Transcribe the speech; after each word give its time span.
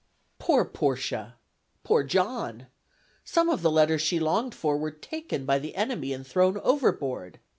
Poor 0.39 0.65
Portia! 0.65 1.35
poor 1.83 2.03
John! 2.03 2.65
Some 3.23 3.49
of 3.49 3.61
the 3.61 3.69
letters 3.69 4.01
she 4.01 4.19
longed 4.19 4.55
for 4.55 4.75
were 4.75 4.89
taken 4.89 5.45
by 5.45 5.59
the 5.59 5.75
enemy 5.75 6.11
and 6.11 6.25
thrown 6.25 6.57
overboard. 6.63 7.37